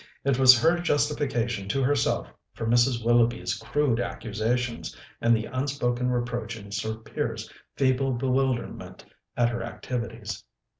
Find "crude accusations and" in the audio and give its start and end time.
3.53-5.35